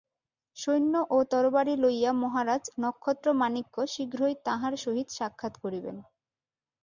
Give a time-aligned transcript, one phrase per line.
[0.57, 5.97] সৈন্য ও তরবারি লইয়া মহারাজ নক্ষত্রমাণিক্য শীঘ্রই তাঁহার সহিত সাক্ষাৎ করিবেন।